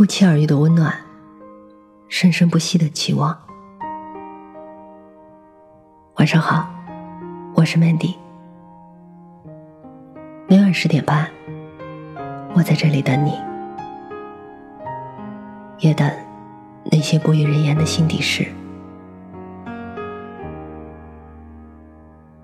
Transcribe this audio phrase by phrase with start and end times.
[0.00, 0.98] 不期而遇的温暖，
[2.08, 3.38] 生生不息的期望。
[6.14, 6.70] 晚上好，
[7.54, 8.16] 我是 Mandy。
[10.48, 11.30] 每晚十点半，
[12.54, 13.38] 我在这里等你，
[15.80, 16.10] 也等
[16.90, 18.50] 那些不与人言的心底事。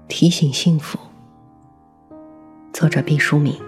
[0.09, 0.98] 提醒幸福，
[2.75, 3.59] 作者毕淑敏。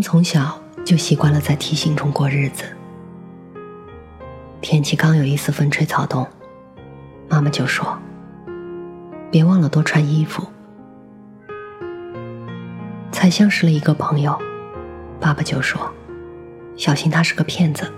[0.00, 2.64] 们从小就习惯了在提醒中过日子。
[4.62, 6.26] 天气刚有一丝风吹草动，
[7.28, 7.98] 妈妈就说
[9.30, 10.42] ：“别忘了多穿衣服。”
[13.12, 14.34] 才相识了一个朋友，
[15.20, 15.78] 爸爸就说
[16.78, 17.92] ：“小心他是个骗子。”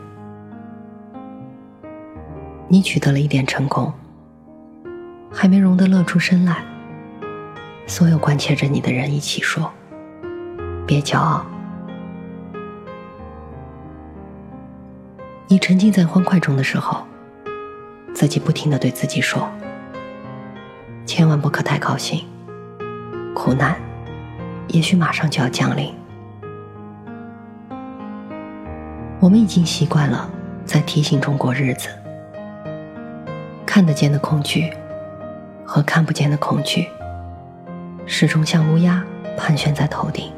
[2.67, 3.93] 你取得了一点成功，
[5.33, 6.65] 还没容得乐出声来，
[7.87, 9.71] 所有关切着你的人一起说
[10.85, 11.47] ：“别骄傲。”
[15.49, 17.05] 你沉浸在欢快中的时候，
[18.15, 19.47] 自己不停的对自己说
[21.05, 22.25] ：“千万不可太高兴，
[23.35, 23.77] 苦难
[24.69, 25.95] 也许马上就要降临。”
[29.21, 30.29] 我们已经习惯了
[30.65, 31.89] 在提醒中过日子，
[33.67, 34.73] 看得见的恐惧
[35.65, 36.89] 和看不见的恐惧，
[38.07, 39.05] 始终像乌鸦
[39.37, 40.33] 盘旋在头顶。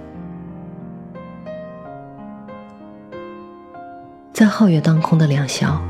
[4.35, 5.81] 在皓月当空的良宵，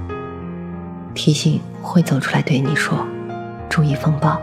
[1.14, 2.98] 提醒会走出来对你说
[3.70, 4.38] ：“注意风暴。”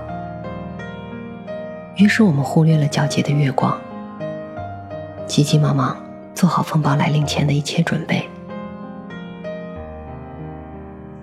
[1.98, 3.80] 于是我们忽略了皎洁的月光，
[5.28, 5.96] 急急忙忙
[6.34, 8.28] 做好风暴来临前的一切准备。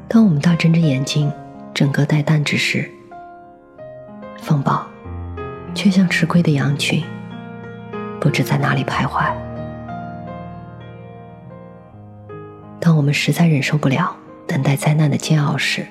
[0.07, 1.33] 当我们大睁着眼睛，
[1.75, 2.89] 整个待旦之时，
[4.41, 4.87] 风暴
[5.75, 7.03] 却像吃亏的羊群，
[8.21, 9.33] 不知在哪里徘徊。
[12.99, 15.87] 我们实在忍受不了等待灾难的煎熬时，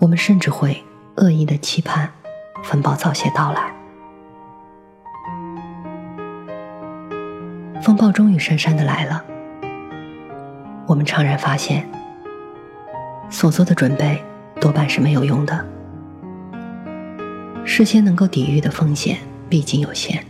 [0.00, 0.82] 我们甚至会
[1.14, 2.10] 恶意的期盼
[2.64, 3.72] 风暴早些到来。
[7.80, 9.24] 风暴终于姗姗的来了，
[10.88, 11.88] 我们怅然发现，
[13.30, 14.20] 所做的准备
[14.60, 15.64] 多半是没有用的，
[17.64, 19.18] 事先能够抵御的风险
[19.48, 20.24] 毕竟有限，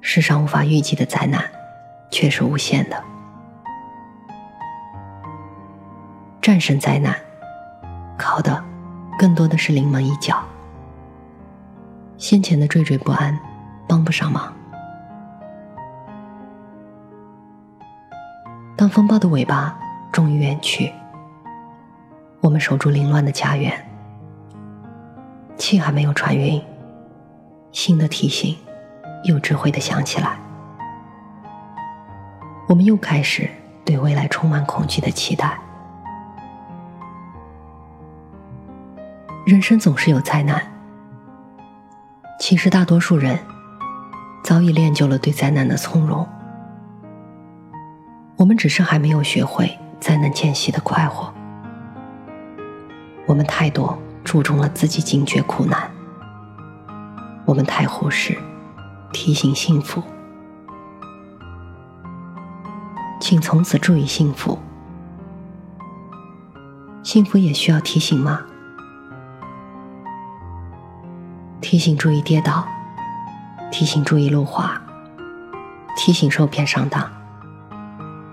[0.00, 1.44] 世上无法预计的灾难
[2.10, 3.04] 却是无限的。
[6.48, 7.14] 战胜灾难，
[8.16, 8.64] 靠的
[9.18, 10.42] 更多的是临门一脚。
[12.16, 13.38] 先前的惴惴不安，
[13.86, 14.50] 帮不上忙。
[18.74, 19.78] 当风暴的尾巴
[20.10, 20.90] 终于远去，
[22.40, 23.86] 我们守住凌乱的家园，
[25.58, 26.58] 气还没有传匀，
[27.72, 28.56] 新的提醒
[29.24, 30.38] 又智慧的响起来，
[32.66, 33.50] 我们又开始
[33.84, 35.58] 对未来充满恐惧的期待。
[39.48, 40.62] 人生总是有灾难，
[42.38, 43.38] 其实大多数人
[44.44, 46.28] 早已练就了对灾难的从容，
[48.36, 51.32] 我们只是还没有学会灾难间隙的快活。
[53.26, 55.90] 我们太多注重了自己警觉苦难，
[57.46, 58.36] 我们太忽视
[59.14, 60.02] 提醒幸福，
[63.18, 64.58] 请从此注意幸福。
[67.02, 68.42] 幸福也需要提醒吗？
[71.60, 72.66] 提醒注意跌倒，
[73.70, 74.80] 提醒注意路滑，
[75.96, 77.10] 提醒受骗上当，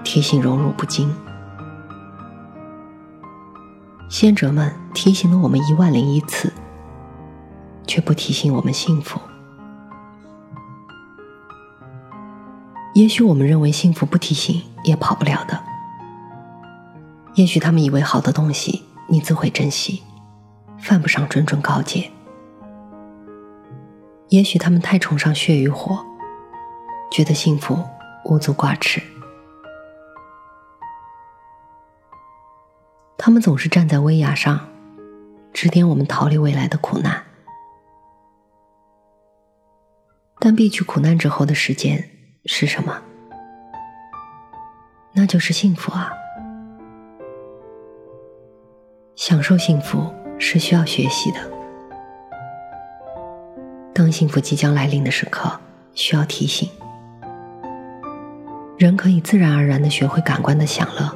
[0.03, 1.13] 提醒荣辱不惊。
[4.09, 6.53] 先哲们提醒了我们一万零一次，
[7.87, 9.19] 却不提醒我们幸福。
[12.93, 15.61] 也许我们认为幸福不提醒也跑不了的，
[17.33, 20.03] 也许他们以为好的东西你自会珍惜，
[20.77, 22.11] 犯不上谆谆告诫。
[24.35, 26.05] 也许他们太崇尚血与火，
[27.09, 27.81] 觉得幸福
[28.25, 29.01] 无足挂齿。
[33.17, 34.67] 他们总是站在危崖上，
[35.53, 37.23] 指点我们逃离未来的苦难。
[40.37, 42.09] 但避去苦难之后的时间
[42.43, 43.01] 是什么？
[45.13, 46.11] 那就是幸福啊！
[49.15, 51.54] 享受幸福是需要学习的。
[53.95, 55.49] 当幸福即将来临的时刻，
[55.93, 56.67] 需要提醒。
[58.77, 61.15] 人可以自然而然的学会感官的享乐，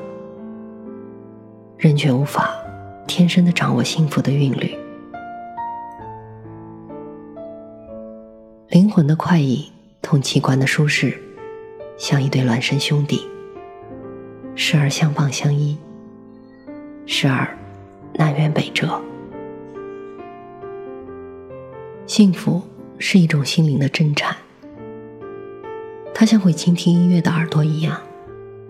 [1.77, 2.49] 人却无法
[3.05, 4.73] 天生的掌握幸福的韵律。
[8.69, 9.69] 灵魂的快意
[10.01, 11.21] 同器官的舒适，
[11.97, 13.19] 像一对孪生兄弟，
[14.55, 15.77] 时而相傍相依，
[17.05, 17.45] 时而
[18.13, 19.01] 南辕北辙。
[22.07, 22.59] 幸福
[23.01, 24.35] 是一种心灵的震颤，
[26.13, 27.97] 它像会倾听音乐的耳朵一样，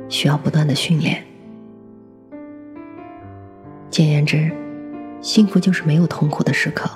[0.07, 1.25] 需要不断的训练。
[3.89, 4.51] 简言之，
[5.19, 6.87] 幸福就是没有痛苦的时刻。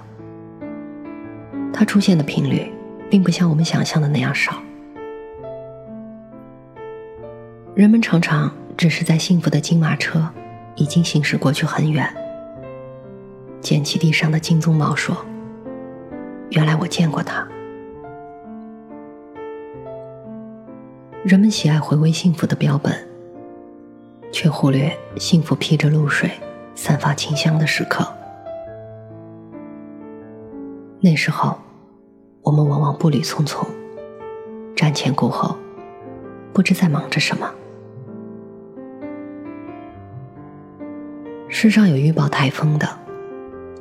[1.74, 2.72] 它出现的频率，
[3.10, 4.62] 并不像我们想象的那样少。
[7.74, 10.30] 人们常常只是在幸福的金马车
[10.76, 12.08] 已经行驶过去很远，
[13.60, 15.18] 捡起地上的金鬃毛说。
[16.54, 17.46] 原来我见过他。
[21.24, 22.94] 人们喜爱回味幸福的标本，
[24.32, 26.30] 却忽略幸福披着露水、
[26.76, 28.08] 散发清香的时刻。
[31.00, 31.58] 那时候，
[32.44, 33.66] 我们往往步履匆匆，
[34.76, 35.58] 瞻前顾后，
[36.54, 37.52] 不知在忙着什么。
[41.50, 42.88] 世上有预报台风的，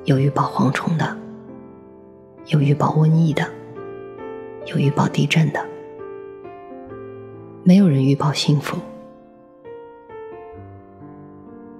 [0.06, 1.18] 有预报蝗虫的。
[2.46, 3.48] 有预报瘟疫的，
[4.66, 5.64] 有预报地震的，
[7.62, 8.76] 没有人预报幸福。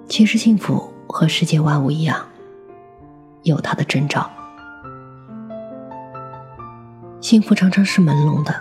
[0.07, 2.25] 其实幸福和世界万物一样，
[3.43, 4.29] 有它的征兆。
[7.19, 8.55] 幸福常常是朦胧的，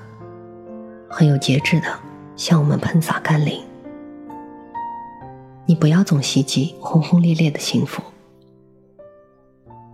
[1.08, 1.86] 很有节制的
[2.34, 3.62] 向我们喷洒甘霖。
[5.66, 8.02] 你不要总希冀轰轰烈烈的幸福，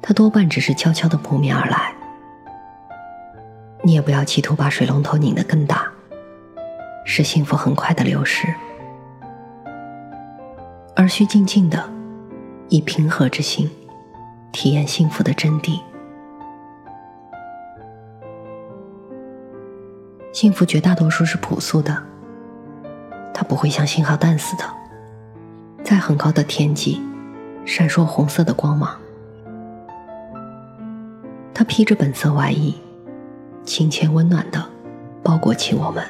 [0.01, 1.95] 它多半只是悄悄的扑面而来。
[3.89, 5.91] 你也不要企图把水龙头拧得更大，
[7.07, 8.47] 使幸福很快的流失，
[10.95, 11.89] 而需静静的
[12.69, 13.71] 以平和之心
[14.53, 15.81] 体验幸福的真谛。
[20.35, 21.97] 幸福绝大多数是朴素的，
[23.33, 24.65] 它不会像信号弹似的，
[25.83, 27.01] 在很高的天际
[27.65, 29.01] 闪烁红色的光芒，
[31.55, 32.75] 它披着本色外衣。
[33.69, 34.65] 亲切温暖的
[35.23, 36.03] 包裹起我们。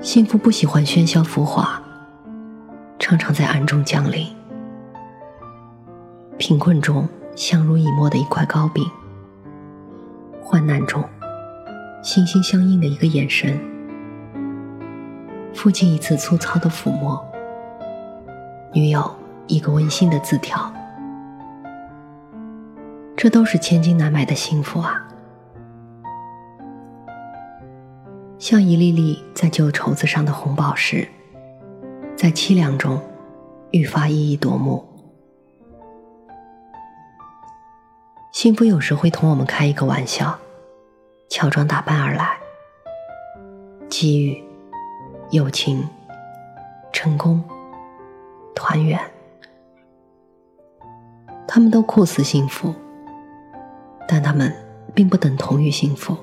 [0.00, 1.80] 幸福不喜欢喧嚣浮华，
[2.98, 4.26] 常常在暗中降临。
[6.38, 8.84] 贫困中相濡以沫的一块糕饼，
[10.42, 11.04] 患难中
[12.02, 13.56] 心心相印的一个眼神，
[15.54, 17.24] 父亲一次粗糙的抚摸，
[18.72, 19.08] 女友
[19.46, 20.68] 一个温馨的字条。
[23.22, 25.06] 这都是千金难买的幸福啊！
[28.38, 31.06] 像一粒粒在旧绸子上的红宝石，
[32.16, 32.98] 在凄凉中
[33.72, 34.82] 愈发熠熠夺目。
[38.32, 40.38] 幸福有时会同我们开一个玩笑，
[41.28, 42.38] 乔装打扮而来。
[43.90, 44.42] 机遇、
[45.30, 45.86] 友情、
[46.90, 47.44] 成功、
[48.54, 48.98] 团圆，
[51.46, 52.74] 他们都酷似幸福。
[54.12, 54.52] 但他们
[54.92, 56.16] 并不等同于幸福，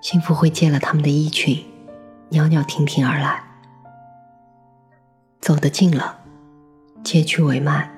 [0.00, 1.62] 幸福会借了他们的衣裙，
[2.30, 3.44] 袅袅婷婷而来，
[5.42, 6.18] 走得近了，
[7.04, 7.94] 接去为慢，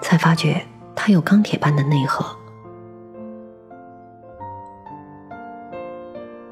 [0.00, 0.64] 才发觉
[0.96, 2.24] 它有钢铁般的内核。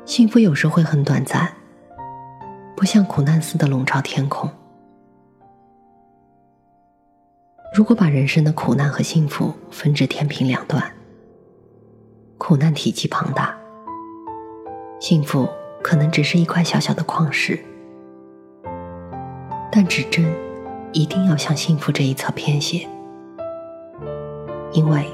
[0.04, 1.50] 幸福有时会很短暂，
[2.76, 4.52] 不像苦难似的笼罩天空。
[7.80, 10.94] 如果把人生的苦难和幸福分至天平两端，
[12.36, 13.56] 苦难体积庞大，
[15.00, 15.48] 幸福
[15.82, 17.58] 可能只是一块小小的矿石，
[19.72, 20.30] 但指针
[20.92, 22.86] 一定要向幸福这一侧偏斜，
[24.72, 25.06] 因为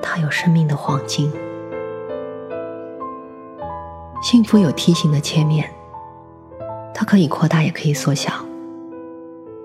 [0.00, 1.30] 它有生命的黄金。
[4.22, 5.70] 幸福有梯形的切面，
[6.94, 8.32] 它可以扩大，也可以缩小，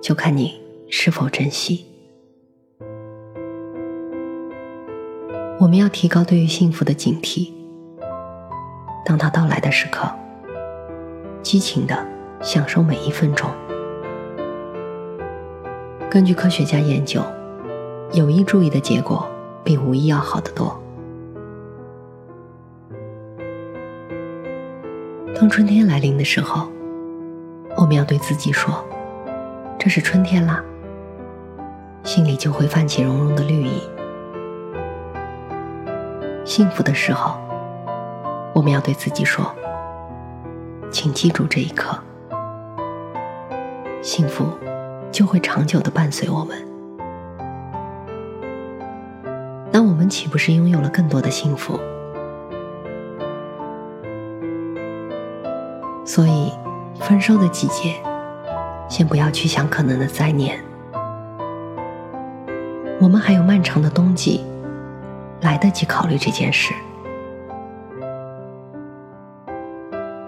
[0.02, 1.93] 就看你是否珍惜。
[5.74, 7.51] 我们要提高对于幸福的警惕。
[9.03, 10.08] 当它到来的时刻，
[11.42, 11.98] 激情的
[12.44, 13.50] 享受每一分钟。
[16.12, 17.24] 根据科学家研究，
[18.12, 19.27] 有意注意的结果
[19.63, 20.80] 比无意要好得多。
[25.34, 26.68] 当春天来临的时候，
[27.77, 28.72] 我们要对自己说
[29.80, 30.63] ：“这是春天啦。”
[32.06, 33.82] 心里就会泛起融融的绿意。
[36.46, 37.40] 幸福的时候，
[38.54, 39.46] 我们要对自己说
[40.92, 41.98] ：“请记住这一刻，
[44.02, 44.46] 幸福
[45.12, 46.58] 就会长久的伴随我们。”
[49.72, 51.80] 那我们岂不是拥有了更多的幸福？
[56.06, 56.52] 所以，
[57.00, 57.96] 分手的季节，
[58.90, 60.60] 先不要去想可能的灾年。
[63.00, 64.46] 我们还有漫长的冬季，
[65.44, 66.74] 来得及考虑这件事。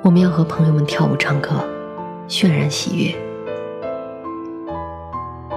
[0.04, 1.50] 我们要和朋友们跳舞唱歌，
[2.28, 3.16] 渲染喜悦。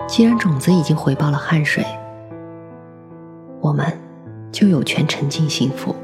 [0.07, 1.85] 既然种子已经回报了汗水，
[3.61, 3.85] 我们
[4.50, 5.95] 就有权沉浸幸福。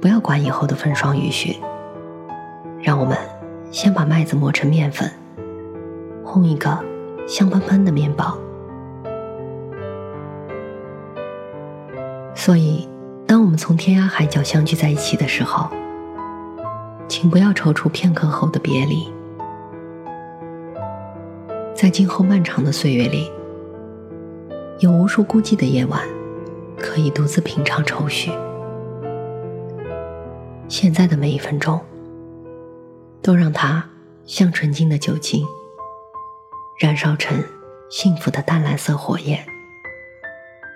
[0.00, 1.56] 不要管以后的风霜雨雪，
[2.80, 3.16] 让我们
[3.70, 5.10] 先把麦子磨成面粉，
[6.24, 6.78] 烘一个
[7.26, 8.36] 香喷喷的面包。
[12.44, 12.86] 所以，
[13.26, 15.66] 当我们从天涯海角相聚在一起的时候，
[17.08, 19.10] 请不要踌躇片刻后的别离。
[21.74, 23.32] 在今后漫长的岁月里，
[24.80, 26.02] 有无数孤寂的夜晚，
[26.78, 28.30] 可以独自品尝愁绪。
[30.68, 31.80] 现在的每一分钟，
[33.22, 33.82] 都让它
[34.26, 35.46] 像纯净的酒精，
[36.78, 37.42] 燃烧成
[37.88, 39.42] 幸福的淡蓝色火焰，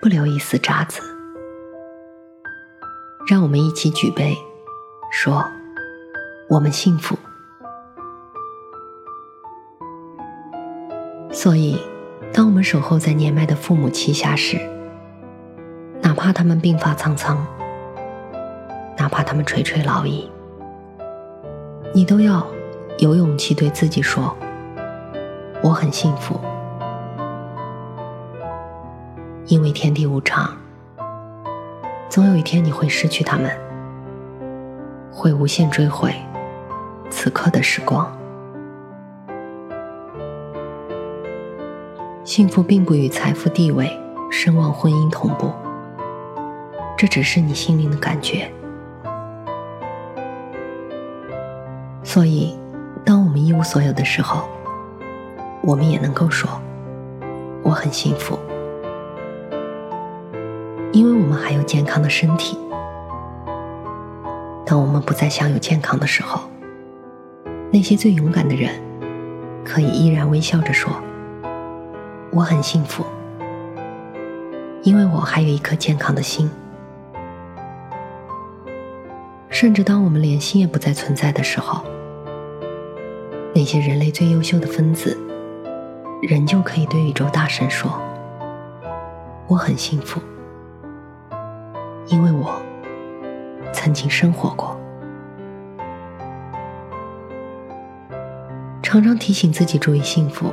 [0.01, 0.99] 不留一丝渣子。
[3.29, 4.35] 让我们一起举杯，
[5.11, 5.45] 说
[6.49, 7.15] ：“我们幸福。”
[11.31, 11.77] 所以，
[12.33, 14.59] 当我们守候在年迈的父母膝下时，
[16.01, 17.37] 哪怕他们鬓发苍苍，
[18.97, 20.27] 哪怕他们垂垂老矣，
[21.93, 22.43] 你都要
[22.97, 24.35] 有勇气对自己说
[25.61, 26.39] ：“我很幸福。”
[29.45, 30.51] 因为天地无常。
[32.09, 33.51] 总有一天你会失去他们，
[35.11, 36.11] 会无限追悔
[37.11, 38.11] 此刻的时光。
[42.23, 43.95] 幸福并不与财富、地位、
[44.31, 45.51] 声望、婚姻同步，
[46.97, 48.51] 这只是你心灵的感觉。
[52.03, 52.57] 所以，
[53.05, 54.49] 当我们一无所有的时候，
[55.61, 56.49] 我们也能够说
[57.61, 58.37] ：“我很幸福。”
[60.91, 62.57] 因为我们还有健康的身体，
[64.65, 66.41] 当我们不再享有健康的时候，
[67.71, 68.73] 那些最勇敢的人，
[69.63, 70.91] 可以依然微笑着说
[72.33, 73.05] ：“我很幸福，
[74.81, 76.49] 因为我还有一颗健康的心。”
[79.51, 81.83] 甚至当我们连心也不再存在的时候，
[83.53, 85.15] 那些人类最优秀的分子，
[86.23, 87.91] 仍旧可以对宇宙大声说
[89.45, 90.19] ：“我很幸福。”
[92.09, 92.59] 因为我
[93.71, 94.75] 曾经生活过，
[98.81, 100.51] 常常提醒自己注意幸福，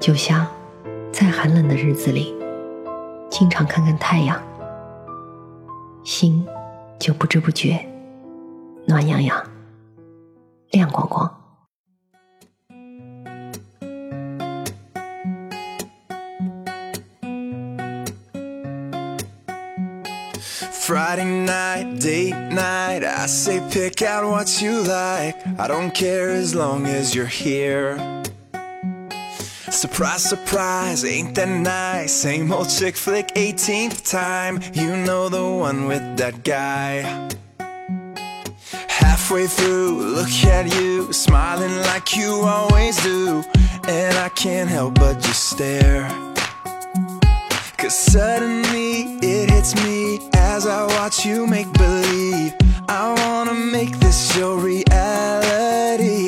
[0.00, 0.44] 就像
[1.12, 2.34] 在寒冷的日子里，
[3.30, 4.36] 经常看看太阳，
[6.02, 6.44] 心
[6.98, 7.78] 就不知不觉
[8.86, 9.40] 暖洋洋、
[10.72, 11.37] 亮光光。
[20.58, 25.36] Friday night, date night, I say pick out what you like.
[25.56, 27.96] I don't care as long as you're here.
[29.70, 32.12] Surprise, surprise, ain't that nice?
[32.12, 34.60] Same old chick flick, 18th time.
[34.72, 37.28] You know the one with that guy.
[38.88, 43.44] Halfway through, look at you, smiling like you always do.
[43.86, 46.27] And I can't help but just stare.
[47.78, 52.52] Cause suddenly it hits me as I watch you make believe.
[52.88, 56.26] I wanna make this your reality.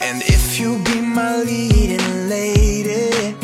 [0.00, 3.34] And if you be my leading lady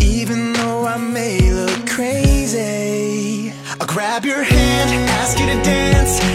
[0.00, 6.29] Even though I may look crazy I'll grab your hand, ask you to dance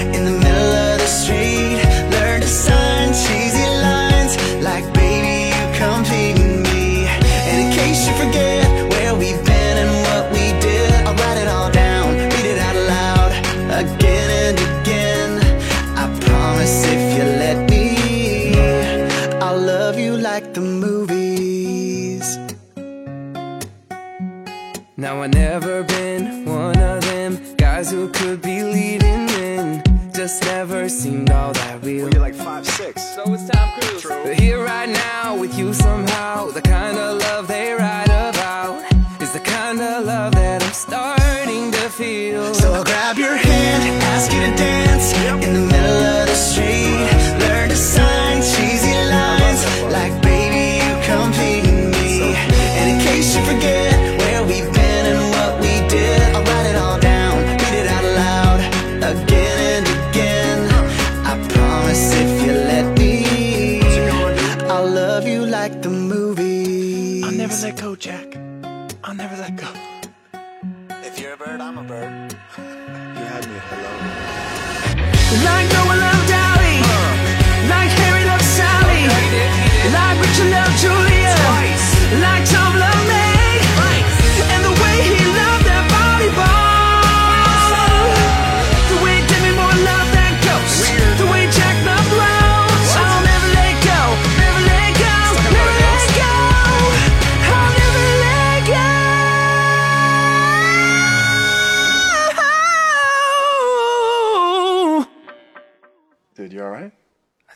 [25.26, 29.82] Now I never been one of them Guys who could be leading in
[30.14, 32.04] Just never seemed all that real.
[32.04, 33.02] Well, You're like five, six.
[33.16, 34.02] So it's Tom Cruise.
[34.04, 34.22] True.
[34.24, 38.84] But here right now with you somehow The kind of love they write about
[39.20, 42.54] Is the kind of love that I'm starting to feel.
[42.54, 44.85] So I'll grab your hand, ask you to dance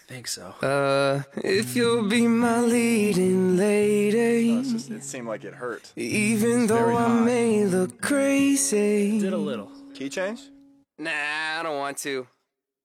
[0.10, 0.56] think so.
[0.64, 4.52] Uh, if you'll be my leading lady.
[4.54, 5.94] Oh, no, just, it seemed like it hurt.
[5.96, 9.20] Even it's though I may look crazy.
[9.20, 9.72] Did a little.
[9.94, 10.42] Key change?
[10.98, 11.12] Nah,
[11.60, 12.26] I don't want to.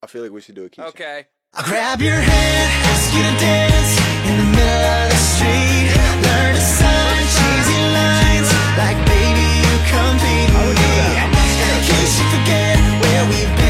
[0.02, 1.24] I feel like we should do a key Okay.
[1.54, 3.92] i grab your hand, ask you to dance
[4.28, 5.88] in the middle of the street.
[6.28, 10.68] Learn to sign cheesy lines like, baby, you come be me.
[11.72, 13.63] In case you forget where we've been.